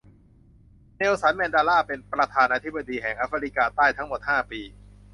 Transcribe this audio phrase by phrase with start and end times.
[0.95, 4.61] เนลสัน แมนเดลาเป็นประธานาธิบดีแห่งแอฟริกาใต้ทั้งหมดห้าปี